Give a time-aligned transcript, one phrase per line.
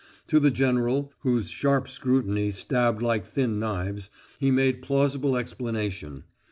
[0.29, 6.23] To the general, whose sharp scrutiny stabbed like thin knives, he made plausible explanation.